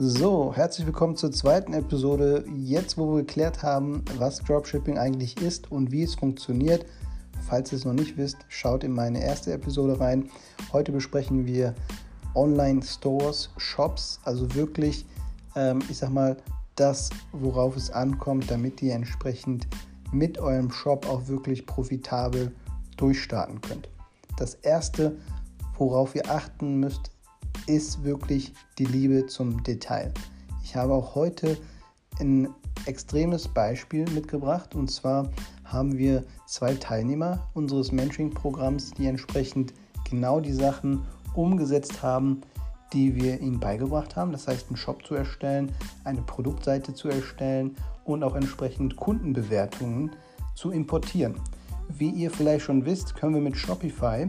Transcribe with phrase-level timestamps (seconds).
[0.00, 2.44] So, herzlich willkommen zur zweiten Episode.
[2.56, 6.86] Jetzt, wo wir geklärt haben, was Dropshipping eigentlich ist und wie es funktioniert.
[7.48, 10.30] Falls ihr es noch nicht wisst, schaut in meine erste Episode rein.
[10.72, 11.74] Heute besprechen wir
[12.36, 15.04] Online-Stores, Shops, also wirklich,
[15.56, 16.36] ähm, ich sag mal,
[16.76, 19.66] das, worauf es ankommt, damit ihr entsprechend
[20.12, 22.52] mit eurem Shop auch wirklich profitabel
[22.96, 23.88] durchstarten könnt.
[24.36, 25.16] Das erste,
[25.76, 27.10] worauf ihr achten müsst,
[27.66, 30.12] ist wirklich die Liebe zum Detail.
[30.62, 31.56] Ich habe auch heute
[32.20, 32.48] ein
[32.86, 35.30] extremes Beispiel mitgebracht und zwar
[35.64, 39.74] haben wir zwei Teilnehmer unseres Mentoring-Programms, die entsprechend
[40.08, 41.02] genau die Sachen
[41.34, 42.40] umgesetzt haben,
[42.92, 44.32] die wir ihnen beigebracht haben.
[44.32, 45.70] Das heißt, einen Shop zu erstellen,
[46.04, 50.12] eine Produktseite zu erstellen und auch entsprechend Kundenbewertungen
[50.54, 51.34] zu importieren.
[51.88, 54.28] Wie ihr vielleicht schon wisst, können wir mit Shopify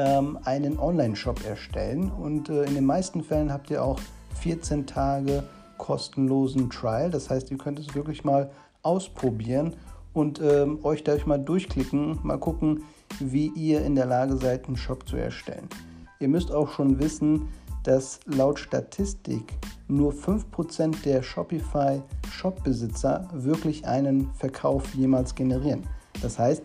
[0.00, 2.10] ähm, einen Online-Shop erstellen.
[2.10, 4.00] Und äh, in den meisten Fällen habt ihr auch
[4.40, 5.44] 14 Tage
[5.76, 7.10] kostenlosen Trial.
[7.10, 8.50] Das heißt, ihr könnt es wirklich mal
[8.82, 9.74] ausprobieren
[10.14, 12.84] und ähm, euch dadurch mal durchklicken, mal gucken,
[13.18, 15.68] wie ihr in der Lage seid, einen Shop zu erstellen.
[16.18, 17.48] Ihr müsst auch schon wissen,
[17.82, 19.52] dass laut Statistik
[19.88, 25.84] nur 5% der Shopify Shop-Besitzer wirklich einen Verkauf jemals generieren.
[26.22, 26.62] Das heißt,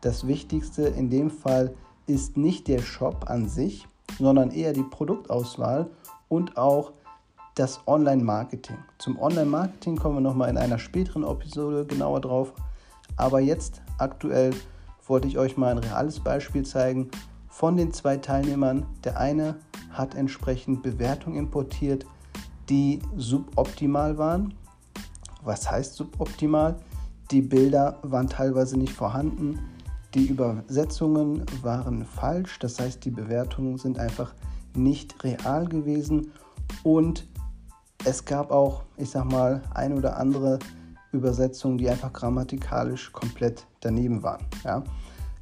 [0.00, 1.74] das Wichtigste in dem Fall
[2.06, 3.86] ist nicht der Shop an sich,
[4.18, 5.90] sondern eher die Produktauswahl
[6.28, 6.92] und auch
[7.54, 8.78] das Online-Marketing.
[8.98, 12.52] Zum Online-Marketing kommen wir nochmal in einer späteren Episode genauer drauf.
[13.16, 14.54] Aber jetzt aktuell
[15.06, 17.10] wollte ich euch mal ein reales Beispiel zeigen
[17.48, 18.86] von den zwei Teilnehmern.
[19.04, 19.56] Der eine
[19.90, 22.06] hat entsprechend Bewertungen importiert,
[22.70, 24.54] die suboptimal waren.
[25.44, 26.76] Was heißt suboptimal?
[27.30, 29.58] Die Bilder waren teilweise nicht vorhanden.
[30.14, 34.34] Die Übersetzungen waren falsch, das heißt die Bewertungen sind einfach
[34.76, 36.32] nicht real gewesen
[36.82, 37.26] und
[38.04, 40.58] es gab auch, ich sag mal, ein oder andere
[41.12, 44.44] Übersetzungen, die einfach grammatikalisch komplett daneben waren.
[44.64, 44.82] Ja.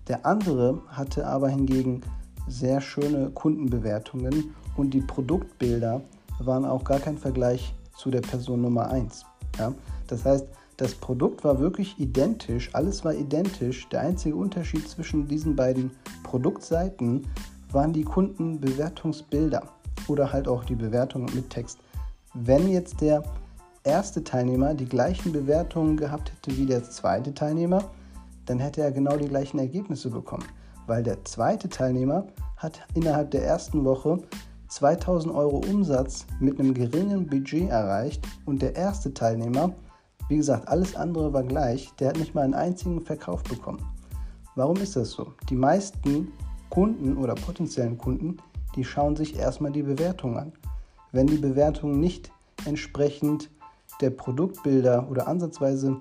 [0.09, 2.03] Der andere hatte aber hingegen
[2.47, 6.03] sehr schöne Kundenbewertungen und die Produktbilder
[6.39, 9.25] waren auch gar kein Vergleich zu der Person Nummer 1.
[9.59, 9.73] Ja.
[10.07, 10.47] Das heißt,
[10.81, 13.87] das Produkt war wirklich identisch, alles war identisch.
[13.91, 15.91] Der einzige Unterschied zwischen diesen beiden
[16.23, 17.27] Produktseiten
[17.71, 19.63] waren die Kundenbewertungsbilder
[20.09, 21.81] oder halt auch die Bewertungen mit Text.
[22.33, 23.23] Wenn jetzt der
[23.85, 27.91] erste Teilnehmer die gleichen Bewertungen gehabt hätte wie der zweite Teilnehmer,
[28.47, 30.47] dann hätte er genau die gleichen Ergebnisse bekommen,
[30.87, 32.27] weil der zweite Teilnehmer
[32.57, 34.19] hat innerhalb der ersten Woche
[34.69, 39.75] 2000 Euro Umsatz mit einem geringen Budget erreicht und der erste Teilnehmer
[40.31, 41.91] wie gesagt, alles andere war gleich.
[41.99, 43.85] Der hat nicht mal einen einzigen Verkauf bekommen.
[44.55, 45.33] Warum ist das so?
[45.49, 46.31] Die meisten
[46.71, 48.37] Kunden oder potenziellen Kunden,
[48.77, 50.53] die schauen sich erstmal die Bewertung an.
[51.11, 52.31] Wenn die Bewertungen nicht
[52.65, 53.51] entsprechend
[54.01, 55.97] der Produktbilder oder ansatzweise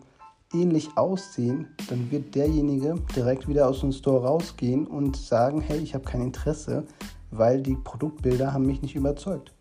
[0.54, 5.96] ähnlich aussehen, dann wird derjenige direkt wieder aus dem Store rausgehen und sagen, hey, ich
[5.96, 6.84] habe kein Interesse,
[7.32, 9.54] weil die Produktbilder haben mich nicht überzeugt.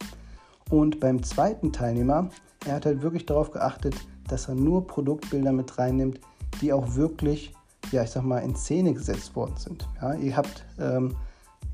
[0.68, 2.28] Und beim zweiten Teilnehmer,
[2.66, 3.94] er hat halt wirklich darauf geachtet,
[4.28, 6.20] dass er nur Produktbilder mit reinnimmt,
[6.60, 7.54] die auch wirklich,
[7.92, 9.88] ja, ich sag mal, in Szene gesetzt worden sind.
[10.00, 11.16] Ja, ihr habt, ähm,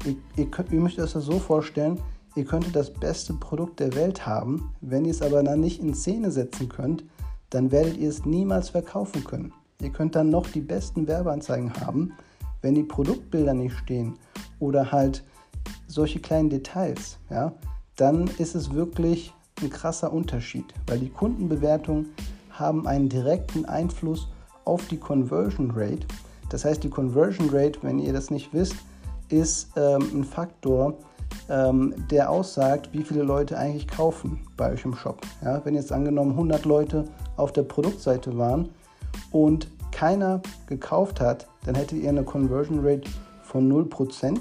[0.05, 2.01] ihr, ihr, könnt, ihr müsst euch das so vorstellen,
[2.37, 5.95] ihr könntet das beste Produkt der Welt haben, wenn ihr es aber dann nicht in
[5.95, 7.05] Szene setzen könnt,
[7.51, 9.53] dann werdet ihr es niemals verkaufen können.
[9.81, 12.13] Ihr könnt dann noch die besten Werbeanzeigen haben,
[12.63, 14.15] wenn die Produktbilder nicht stehen
[14.59, 15.25] oder halt
[15.87, 17.53] solche kleinen Details, ja,
[17.97, 19.33] dann ist es wirklich
[19.63, 22.07] ein krasser Unterschied, weil die Kundenbewertung
[22.55, 24.29] haben einen direkten Einfluss
[24.65, 26.07] auf die Conversion Rate.
[26.51, 28.77] Das heißt, die Conversion Rate, wenn ihr das nicht wisst,
[29.29, 30.95] ist ähm, ein Faktor,
[31.49, 35.21] ähm, der aussagt, wie viele Leute eigentlich kaufen bei euch im Shop.
[35.43, 37.05] Ja, wenn jetzt angenommen 100 Leute
[37.37, 38.69] auf der Produktseite waren
[39.31, 43.09] und keiner gekauft hat, dann hättet ihr eine Conversion Rate
[43.43, 44.39] von 0%.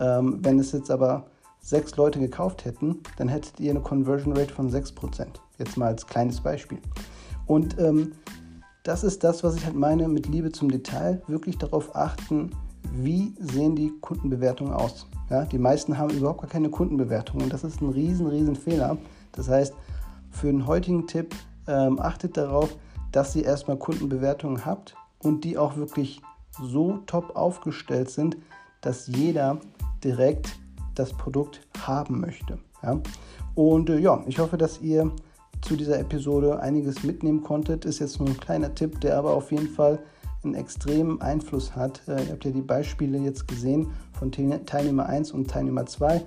[0.00, 1.24] Ähm, wenn es jetzt aber
[1.62, 5.26] sechs Leute gekauft hätten, dann hättet ihr eine Conversion Rate von 6%.
[5.58, 6.78] Jetzt mal als kleines Beispiel.
[7.46, 8.12] Und ähm,
[8.82, 11.22] das ist das, was ich halt meine mit Liebe zum Detail.
[11.28, 12.50] Wirklich darauf achten,
[12.92, 15.06] wie sehen die Kundenbewertungen aus.
[15.30, 18.98] Ja, die meisten haben überhaupt gar keine Kundenbewertungen und das ist ein riesen, riesen Fehler.
[19.32, 19.72] Das heißt,
[20.30, 21.34] für den heutigen Tipp
[21.68, 22.76] ähm, achtet darauf,
[23.12, 26.20] dass ihr erstmal Kundenbewertungen habt und die auch wirklich
[26.60, 28.36] so top aufgestellt sind,
[28.80, 29.58] dass jeder
[30.02, 30.58] direkt
[30.94, 32.58] das Produkt haben möchte.
[32.82, 33.00] Ja?
[33.54, 35.10] Und äh, ja, ich hoffe, dass ihr
[35.60, 37.84] zu dieser Episode einiges mitnehmen konntet.
[37.84, 39.98] Ist jetzt nur ein kleiner Tipp, der aber auf jeden Fall
[40.44, 42.02] einen extremen Einfluss hat.
[42.08, 46.22] Äh, ihr habt ja die Beispiele jetzt gesehen von Teilnehmer 1 und Teilnehmer 2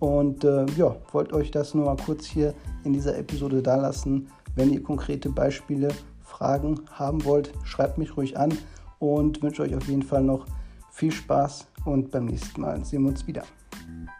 [0.00, 4.28] Und äh, ja, wollte euch das nur mal kurz hier in dieser Episode da lassen.
[4.56, 5.88] Wenn ihr konkrete Beispiele,
[6.22, 8.56] Fragen haben wollt, schreibt mich ruhig an
[8.98, 10.46] und wünsche euch auf jeden Fall noch
[10.90, 13.42] viel Spaß und beim nächsten Mal sehen wir uns wieder.
[13.90, 14.19] Mm-hmm.